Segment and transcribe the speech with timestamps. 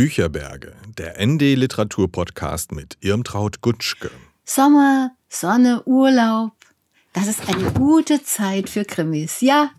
[0.00, 4.10] Bücherberge, der ND Literatur Podcast mit Irmtraut Gutschke.
[4.46, 6.54] Sommer, Sonne, Urlaub.
[7.12, 9.42] Das ist eine gute Zeit für Krimis.
[9.42, 9.72] Ja,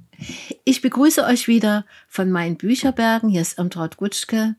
[0.64, 3.30] ich begrüße euch wieder von meinen Bücherbergen.
[3.30, 4.56] Hier ist Irmtraut Gutschke.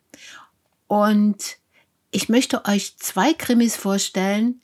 [0.89, 1.59] Und
[2.11, 4.63] ich möchte euch zwei Krimis vorstellen,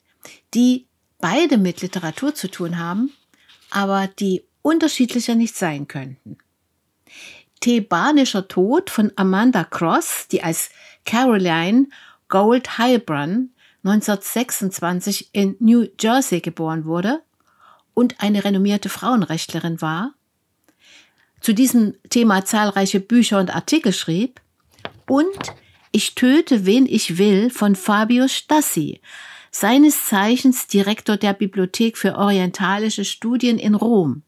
[0.53, 0.85] die
[1.19, 3.13] beide mit Literatur zu tun haben,
[3.69, 6.37] aber die unterschiedlicher nicht sein könnten.
[7.59, 10.69] Thebanischer Tod von Amanda Cross, die als
[11.05, 11.87] Caroline
[12.27, 13.51] Gold Heilbronn
[13.83, 17.21] 1926 in New Jersey geboren wurde
[17.93, 20.13] und eine renommierte Frauenrechtlerin war,
[21.41, 24.41] zu diesem Thema zahlreiche Bücher und Artikel schrieb,
[25.07, 25.53] und
[25.91, 29.01] Ich töte, wen ich will von Fabio Stassi,
[29.49, 34.21] seines Zeichens Direktor der Bibliothek für orientalische Studien in Rom.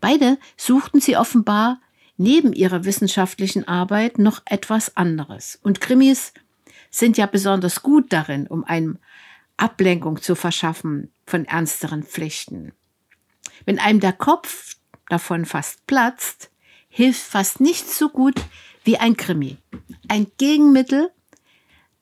[0.00, 1.80] Beide suchten sie offenbar
[2.16, 5.58] neben ihrer wissenschaftlichen Arbeit noch etwas anderes.
[5.62, 6.32] Und Krimis
[6.90, 8.98] sind ja besonders gut darin, um einem
[9.56, 12.72] Ablenkung zu verschaffen von ernsteren Pflichten.
[13.64, 14.76] Wenn einem der Kopf
[15.08, 16.50] davon fast platzt,
[16.88, 18.40] hilft fast nichts so gut
[18.84, 19.58] wie ein Krimi.
[20.08, 21.10] Ein Gegenmittel,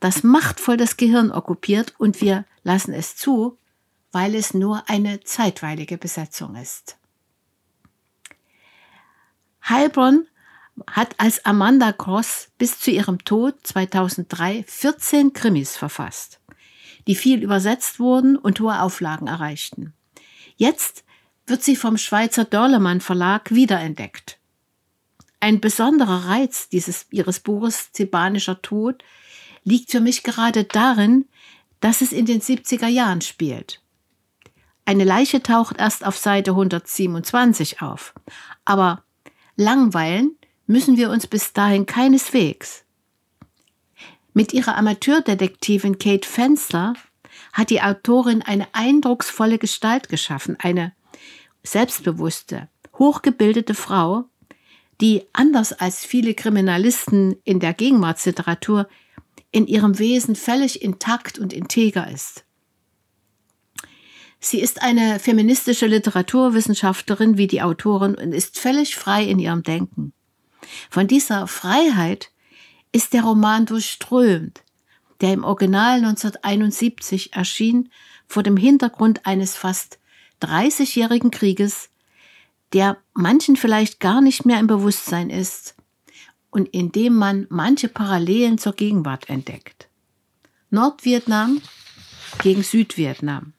[0.00, 3.58] das machtvoll das Gehirn okkupiert und wir lassen es zu,
[4.12, 6.96] weil es nur eine zeitweilige Besetzung ist.
[9.68, 10.26] Heilbronn
[10.90, 16.40] hat als Amanda Cross bis zu ihrem Tod 2003 14 Krimis verfasst,
[17.06, 19.94] die viel übersetzt wurden und hohe Auflagen erreichten.
[20.56, 21.04] Jetzt
[21.46, 24.38] wird sie vom Schweizer Dörlemann Verlag wiederentdeckt.
[25.40, 29.04] Ein besonderer Reiz dieses, ihres Buches Zebanischer Tod
[29.62, 31.26] liegt für mich gerade darin,
[31.80, 33.82] dass es in den 70er Jahren spielt.
[34.86, 38.14] Eine Leiche taucht erst auf Seite 127 auf,
[38.64, 39.04] aber
[39.56, 42.84] Langweilen müssen wir uns bis dahin keineswegs.
[44.32, 46.94] Mit ihrer Amateurdetektivin Kate Fenster
[47.52, 50.92] hat die Autorin eine eindrucksvolle Gestalt geschaffen, eine
[51.62, 54.24] selbstbewusste, hochgebildete Frau,
[55.00, 58.88] die anders als viele Kriminalisten in der Gegenwartsliteratur
[59.50, 62.43] in ihrem Wesen völlig intakt und integer ist.
[64.44, 70.12] Sie ist eine feministische Literaturwissenschaftlerin wie die Autorin und ist völlig frei in ihrem Denken.
[70.90, 72.30] Von dieser Freiheit
[72.92, 74.62] ist der Roman durchströmt,
[75.22, 77.88] der im Original 1971 erschien
[78.26, 79.98] vor dem Hintergrund eines fast
[80.42, 81.88] 30-jährigen Krieges,
[82.74, 85.74] der manchen vielleicht gar nicht mehr im Bewusstsein ist
[86.50, 89.88] und in dem man manche Parallelen zur Gegenwart entdeckt.
[90.68, 91.62] Nordvietnam
[92.42, 93.53] gegen Südvietnam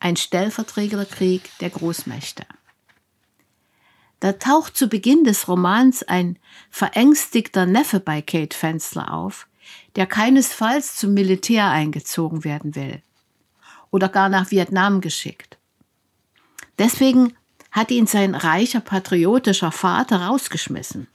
[0.00, 2.44] ein Stellvertreterkrieg der Großmächte.
[4.18, 6.38] Da taucht zu Beginn des Romans ein
[6.70, 9.46] verängstigter Neffe bei Kate Fensler auf,
[9.96, 13.02] der keinesfalls zum Militär eingezogen werden will
[13.90, 15.58] oder gar nach Vietnam geschickt.
[16.78, 17.34] Deswegen
[17.70, 21.06] hat ihn sein reicher patriotischer Vater rausgeschmissen.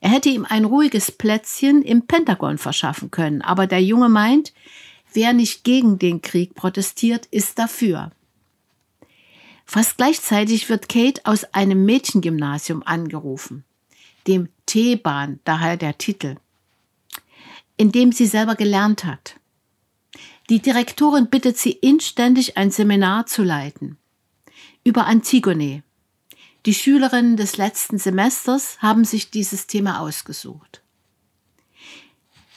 [0.00, 4.52] Er hätte ihm ein ruhiges Plätzchen im Pentagon verschaffen können, aber der Junge meint,
[5.12, 8.10] Wer nicht gegen den Krieg protestiert, ist dafür.
[9.64, 13.64] Fast gleichzeitig wird Kate aus einem Mädchengymnasium angerufen,
[14.26, 16.36] dem T-Bahn, daher der Titel,
[17.76, 19.36] in dem sie selber gelernt hat.
[20.48, 23.98] Die Direktorin bittet sie inständig, ein Seminar zu leiten
[24.88, 25.82] über Antigone.
[26.64, 30.82] Die Schülerinnen des letzten Semesters haben sich dieses Thema ausgesucht.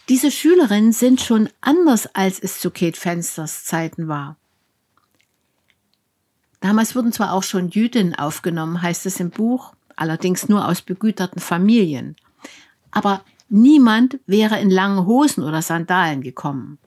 [0.09, 4.37] Diese Schülerinnen sind schon anders, als es zu Kate Fensters Zeiten war.
[6.59, 11.41] Damals wurden zwar auch schon Jüdinnen aufgenommen, heißt es im Buch, allerdings nur aus begüterten
[11.41, 12.15] Familien.
[12.91, 16.77] Aber niemand wäre in langen Hosen oder Sandalen gekommen.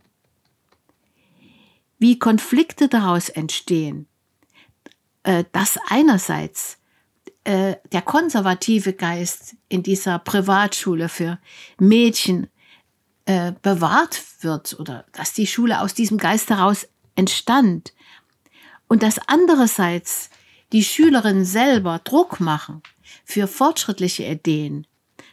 [1.98, 4.06] Wie Konflikte daraus entstehen,
[5.24, 6.78] äh, dass einerseits
[7.44, 11.38] äh, der konservative Geist in dieser Privatschule für
[11.78, 12.48] Mädchen
[13.26, 17.92] äh, bewahrt wird oder dass die Schule aus diesem Geist heraus entstand
[18.88, 20.30] und dass andererseits
[20.72, 22.82] die Schülerinnen selber Druck machen
[23.24, 24.86] für fortschrittliche Ideen,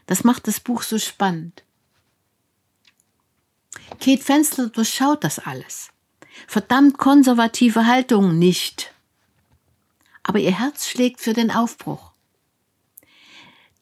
[0.05, 1.63] das macht das Buch so spannend.
[3.99, 5.89] Kate Fenster durchschaut das alles.
[6.47, 8.93] Verdammt konservative Haltung nicht.
[10.23, 12.11] Aber ihr Herz schlägt für den Aufbruch.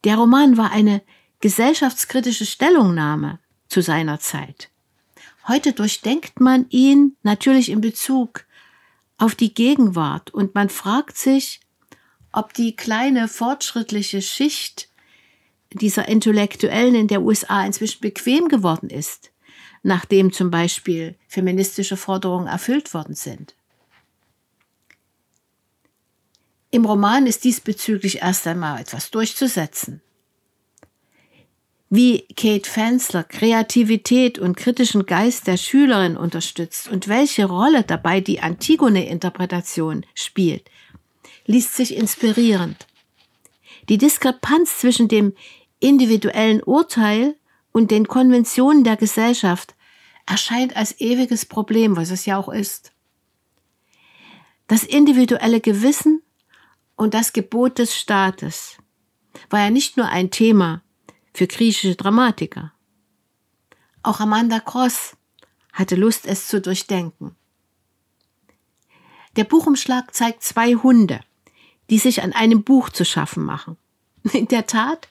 [0.04, 1.02] Der Roman war eine
[1.42, 4.69] gesellschaftskritische Stellungnahme zu seiner Zeit.
[5.48, 8.45] Heute durchdenkt man ihn natürlich in Bezug
[9.18, 11.62] auf die Gegenwart und man fragt sich,
[12.31, 14.89] ob die kleine fortschrittliche Schicht
[15.74, 19.31] dieser Intellektuellen in der USA inzwischen bequem geworden ist,
[19.83, 23.56] nachdem zum Beispiel feministische Forderungen erfüllt worden sind.
[26.71, 30.01] Im Roman ist diesbezüglich erst einmal etwas durchzusetzen.
[31.92, 38.42] Wie Kate Fensler Kreativität und kritischen Geist der Schülerin unterstützt und welche Rolle dabei die
[38.42, 40.70] Antigone-Interpretation spielt,
[41.48, 42.86] liest sich inspirierend.
[43.90, 45.34] Die Diskrepanz zwischen dem
[45.80, 47.36] individuellen Urteil
[47.72, 49.74] und den Konventionen der Gesellschaft
[50.28, 52.92] erscheint als ewiges Problem, was es ja auch ist.
[54.68, 56.22] Das individuelle Gewissen
[56.96, 58.78] und das Gebot des Staates
[59.50, 60.84] war ja nicht nur ein Thema
[61.40, 62.74] für griechische Dramatiker.
[64.04, 65.16] Auch Amanda Cross
[65.72, 67.34] hatte Lust, es zu durchdenken.
[69.38, 71.22] Der Buchumschlag zeigt zwei Hunde,
[71.90, 73.78] die sich an einem Buch zu schaffen machen.
[74.34, 75.08] In der Tat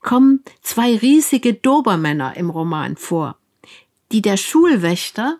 [0.00, 3.36] kommen zwei riesige Dobermänner im Roman vor,
[4.10, 5.38] die der Schulwächter,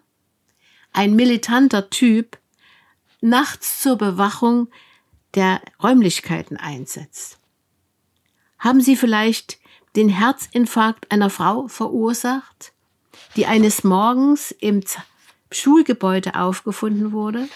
[0.92, 2.36] ein militanter Typ,
[3.22, 4.68] nachts zur Bewachung
[5.34, 7.38] der Räumlichkeiten einsetzt.
[8.58, 9.58] Haben Sie vielleicht
[9.98, 12.72] den Herzinfarkt einer Frau verursacht,
[13.34, 14.80] die eines Morgens im
[15.50, 17.48] Schulgebäude aufgefunden wurde?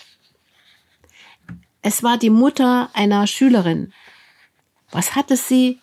[1.82, 3.92] Es war die Mutter einer Schülerin.
[4.90, 5.78] Was hatte sie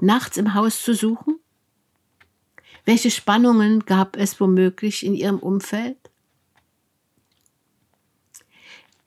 [0.00, 1.40] nachts im Haus zu suchen?
[2.84, 5.98] Welche Spannungen gab es womöglich in ihrem Umfeld?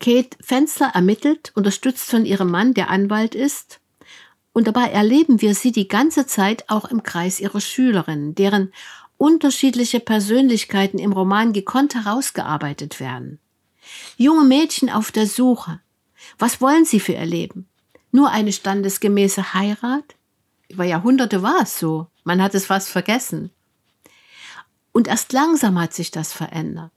[0.01, 3.79] Kate Fenster ermittelt, unterstützt von ihrem Mann, der Anwalt ist,
[4.53, 8.71] und dabei erleben wir sie die ganze Zeit auch im Kreis ihrer Schülerinnen, deren
[9.17, 13.39] unterschiedliche Persönlichkeiten im Roman gekonnt herausgearbeitet werden.
[14.17, 15.79] Junge Mädchen auf der Suche.
[16.37, 17.67] Was wollen sie für ihr Leben?
[18.11, 20.15] Nur eine standesgemäße Heirat?
[20.69, 22.07] Über Jahrhunderte war es so.
[22.23, 23.49] Man hat es fast vergessen.
[24.91, 26.91] Und erst langsam hat sich das verändert.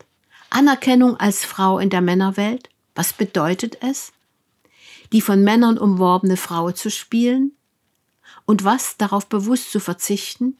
[0.51, 2.69] Anerkennung als Frau in der Männerwelt.
[2.95, 4.13] Was bedeutet es?
[5.13, 7.53] Die von Männern umworbene Frau zu spielen?
[8.45, 10.57] Und was darauf bewusst zu verzichten?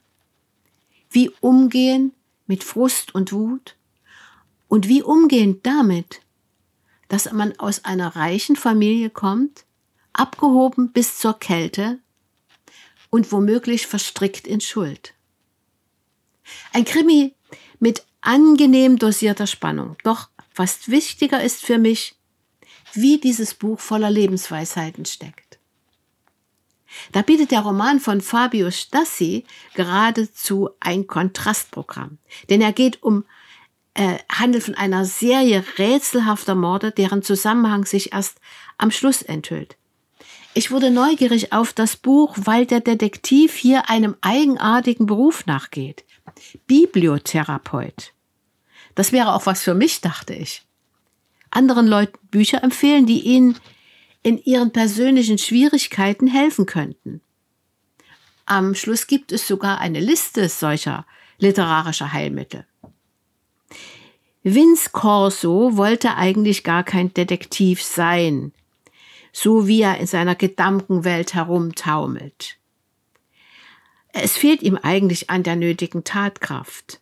[1.11, 2.13] Wie umgehen
[2.47, 3.77] mit Frust und Wut?
[4.69, 6.21] Und wie umgehen damit,
[7.09, 9.65] dass man aus einer reichen Familie kommt,
[10.13, 11.99] abgehoben bis zur Kälte
[13.11, 15.15] und womöglich verstrickt in Schuld?
[16.73, 17.35] Ein Krimi
[17.79, 19.97] mit angenehm dosierter Spannung.
[20.03, 22.16] Doch fast wichtiger ist für mich,
[22.97, 25.59] wie dieses Buch voller Lebensweisheiten steckt.
[27.13, 29.45] Da bietet der Roman von Fabio Stassi
[29.75, 33.25] geradezu ein Kontrastprogramm, denn er geht um
[33.95, 38.41] äh, handelt von einer Serie rätselhafter Morde, deren Zusammenhang sich erst
[38.77, 39.77] am Schluss enthüllt.
[40.53, 46.05] Ich wurde neugierig auf das Buch, weil der Detektiv hier einem eigenartigen Beruf nachgeht.
[46.67, 48.13] Bibliotherapeut.
[48.95, 50.66] Das wäre auch was für mich, dachte ich
[51.51, 53.57] anderen Leuten Bücher empfehlen, die ihnen
[54.23, 57.21] in ihren persönlichen Schwierigkeiten helfen könnten.
[58.45, 61.07] Am Schluss gibt es sogar eine Liste solcher
[61.39, 62.65] literarischer Heilmittel.
[64.43, 68.53] Vince Corso wollte eigentlich gar kein Detektiv sein,
[69.33, 72.57] so wie er in seiner Gedankenwelt herumtaumelt.
[74.13, 77.01] Es fehlt ihm eigentlich an der nötigen Tatkraft.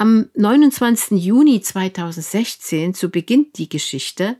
[0.00, 1.22] Am 29.
[1.22, 4.38] Juni 2016, so beginnt die Geschichte,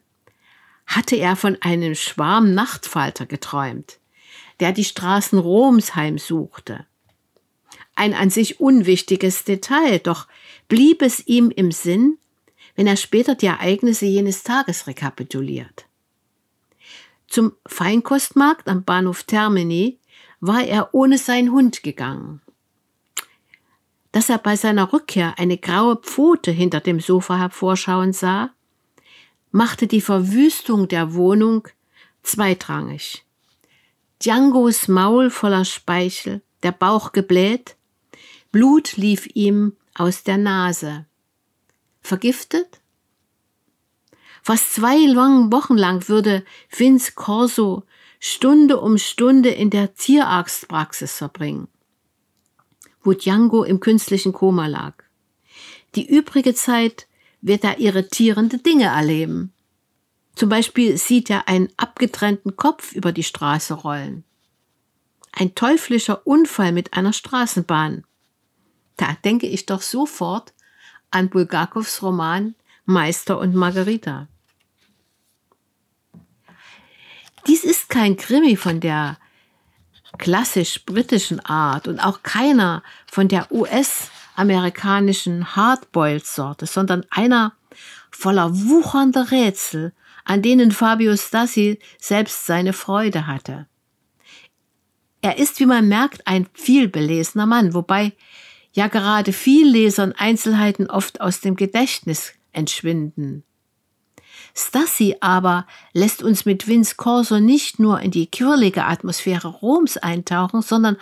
[0.87, 3.99] hatte er von einem Schwarm Nachtfalter geträumt,
[4.61, 6.87] der die Straßen Roms heimsuchte.
[7.95, 10.29] Ein an sich unwichtiges Detail, doch
[10.69, 12.17] blieb es ihm im Sinn,
[12.75, 15.85] wenn er später die Ereignisse jenes Tages rekapituliert.
[17.29, 19.99] Zum Feinkostmarkt am Bahnhof Termini
[20.41, 22.41] war er ohne seinen Hund gegangen
[24.13, 28.51] dass er bei seiner Rückkehr eine graue Pfote hinter dem Sofa hervorschauen sah,
[29.53, 31.69] machte die Verwüstung der Wohnung
[32.23, 33.25] zweitrangig.
[34.23, 37.77] Djangos Maul voller Speichel, der Bauch gebläht,
[38.53, 41.07] Blut lief ihm aus der Nase.
[42.03, 42.81] Vergiftet?
[44.43, 47.85] Fast zwei langen Wochen lang würde Vince Corso
[48.19, 51.69] Stunde um Stunde in der Tierarztpraxis verbringen
[53.03, 54.95] wo Django im künstlichen Koma lag.
[55.95, 57.07] Die übrige Zeit
[57.41, 59.53] wird er irritierende Dinge erleben.
[60.35, 64.25] Zum Beispiel sieht er einen abgetrennten Kopf über die Straße rollen.
[65.33, 68.05] Ein teuflischer Unfall mit einer Straßenbahn.
[68.97, 70.53] Da denke ich doch sofort
[71.11, 72.55] an Bulgakows Roman
[72.85, 74.29] Meister und Margarita.
[77.47, 79.19] Dies ist kein Krimi von der
[80.19, 87.55] klassisch britischen Art und auch keiner von der US-amerikanischen Hardboiled-Sorte, sondern einer
[88.11, 89.93] voller wuchernder Rätsel,
[90.25, 93.67] an denen Fabio Stassi selbst seine Freude hatte.
[95.23, 98.13] Er ist, wie man merkt, ein vielbelesener Mann, wobei
[98.73, 103.45] ja gerade Viellesern Einzelheiten oft aus dem Gedächtnis entschwinden.
[104.55, 110.63] Stassi aber lässt uns mit Vince Corso nicht nur in die quirlige Atmosphäre Roms eintauchen,
[110.63, 110.97] sondern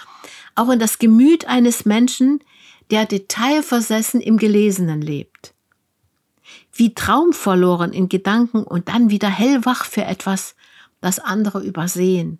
[0.55, 2.41] auch in das Gemüt eines Menschen,
[2.91, 5.55] der detailversessen im Gelesenen lebt.
[6.73, 10.55] Wie traumverloren in Gedanken und dann wieder hellwach für etwas,
[11.01, 12.39] das andere übersehen.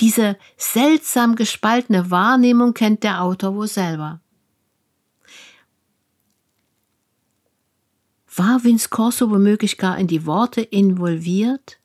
[0.00, 4.20] Diese seltsam gespaltene Wahrnehmung kennt der Autor wohl selber.
[8.36, 11.78] War Vince Corso womöglich gar in die Worte involviert,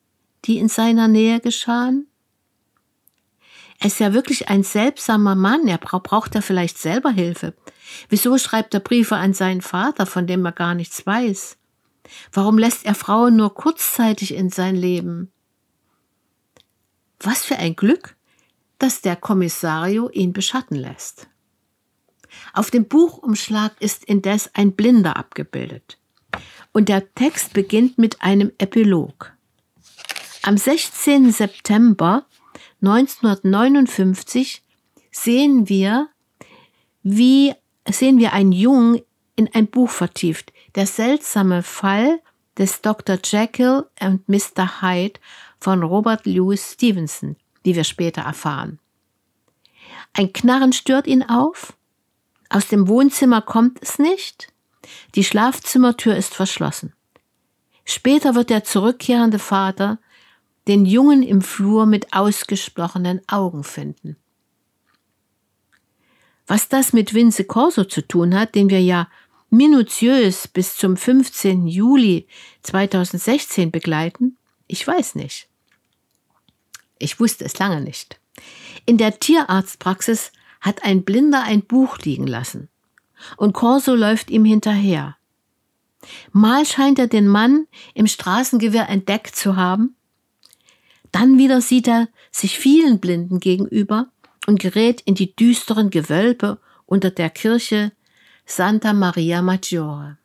[0.46, 2.08] die in seiner Nähe geschahen?
[3.80, 7.56] Er ist ja wirklich ein seltsamer Mann, er braucht ja vielleicht selber Hilfe.
[8.10, 11.58] Wieso schreibt er Briefe an seinen Vater, von dem er gar nichts weiß?
[12.32, 15.32] Warum lässt er Frauen nur kurzzeitig in sein Leben?
[17.20, 18.16] Was für ein Glück,
[18.82, 21.28] dass der Kommissario ihn beschatten lässt.
[22.52, 26.01] Auf dem Buchumschlag ist indes ein Blinder abgebildet.
[26.72, 29.34] Und der Text beginnt mit einem Epilog.
[30.44, 31.32] Am 16.
[31.32, 32.26] September
[32.82, 34.64] 1959
[35.12, 36.10] sehen wir,
[37.04, 37.54] wie
[37.88, 39.02] sehen wir einen Jungen
[39.36, 40.54] in ein Buch vertieft.
[40.76, 42.20] Der seltsame Fall
[42.58, 43.18] des Dr.
[43.24, 44.82] Jekyll und Mr.
[44.82, 45.20] Hyde
[45.60, 48.80] von Robert Louis Stevenson, wie wir später erfahren.
[50.14, 51.74] Ein Knarren stört ihn auf.
[52.50, 54.52] Aus dem Wohnzimmer kommt es nicht.
[55.16, 56.94] Die Schlafzimmertür ist verschlossen.
[57.84, 60.00] Später wird der zurückkehrende Vater
[60.68, 64.16] den Jungen im Flur mit ausgesprochenen Augen finden.
[66.48, 69.08] Was das mit Vince Corso zu tun hat, den wir ja
[69.50, 71.68] minutiös bis zum 15.
[71.68, 72.28] Juli
[72.64, 75.50] 2016 begleiten, ich weiß nicht.
[77.00, 78.20] Ich wusste es lange nicht.
[78.86, 80.32] In der Tierarztpraxis
[80.62, 82.70] hat ein Blinder ein Buch liegen lassen
[83.38, 85.16] und Corso läuft ihm hinterher.
[86.32, 89.96] Mal scheint er den Mann im Straßengewehr entdeckt zu haben,
[91.12, 94.08] dann wieder sieht er sich vielen Blinden gegenüber
[94.48, 97.92] und gerät in die düsteren Gewölbe unter der Kirche
[98.46, 100.18] Santa Maria Maggiore.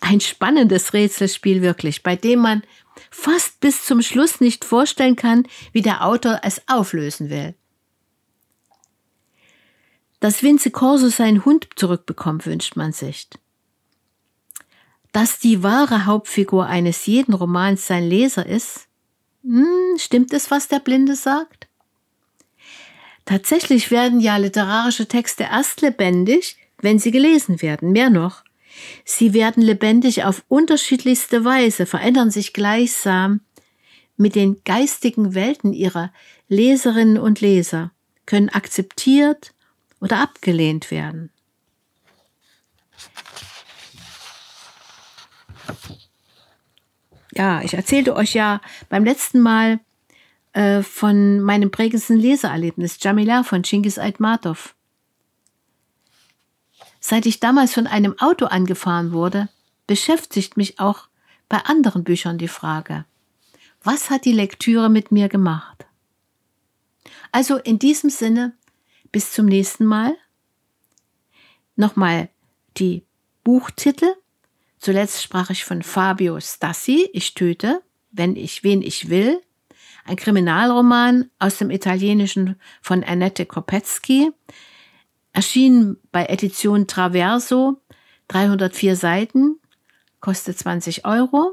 [0.00, 2.62] Ein spannendes Rätselspiel wirklich, bei dem man
[3.10, 7.54] fast bis zum Schluss nicht vorstellen kann, wie der Autor es auflösen will.
[10.20, 13.28] Dass Vince Corso seinen Hund zurückbekommt, wünscht man sich.
[15.12, 18.86] Dass die wahre Hauptfigur eines jeden Romans sein Leser ist,
[19.42, 21.66] hm, stimmt es, was der Blinde sagt?
[23.24, 27.92] Tatsächlich werden ja literarische Texte erst lebendig, wenn sie gelesen werden.
[27.92, 28.44] Mehr noch,
[29.04, 33.40] sie werden lebendig auf unterschiedlichste Weise, verändern sich gleichsam
[34.16, 36.12] mit den geistigen Welten ihrer
[36.48, 37.92] Leserinnen und Leser,
[38.26, 39.54] können akzeptiert
[40.00, 41.30] oder abgelehnt werden.
[47.32, 49.80] Ja, ich erzählte euch ja beim letzten Mal
[50.52, 54.74] äh, von meinem prägendsten Leseerlebnis, Jamila von Chingiz Aitmatov.
[56.98, 59.48] Seit ich damals von einem Auto angefahren wurde,
[59.86, 61.08] beschäftigt mich auch
[61.48, 63.04] bei anderen Büchern die Frage,
[63.82, 65.86] was hat die Lektüre mit mir gemacht?
[67.32, 68.52] Also in diesem Sinne,
[69.12, 70.16] bis zum nächsten Mal.
[71.76, 72.28] Nochmal
[72.76, 73.04] die
[73.44, 74.14] Buchtitel.
[74.78, 79.40] Zuletzt sprach ich von Fabio Stassi, Ich töte, wenn ich, wen ich will.
[80.04, 84.32] Ein Kriminalroman aus dem Italienischen von Annette Kopetzky.
[85.32, 87.80] Erschienen bei Edition Traverso,
[88.28, 89.60] 304 Seiten,
[90.20, 91.52] kostet 20 Euro.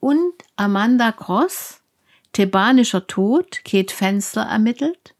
[0.00, 1.80] Und Amanda Cross,
[2.32, 5.14] Thebanischer Tod, Kate Fensler ermittelt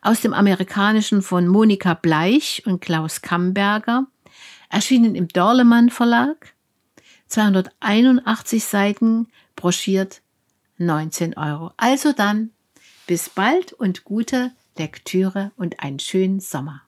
[0.00, 4.06] aus dem Amerikanischen von Monika Bleich und Klaus Kamberger,
[4.70, 6.54] erschienen im Dorlemann Verlag,
[7.28, 10.22] 281 Seiten, broschiert
[10.78, 11.72] 19 Euro.
[11.76, 12.50] Also dann,
[13.06, 16.82] bis bald und gute Lektüre und einen schönen Sommer.